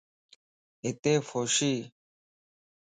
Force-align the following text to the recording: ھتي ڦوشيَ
ھتي 0.85 1.13
ڦوشيَ 1.27 1.73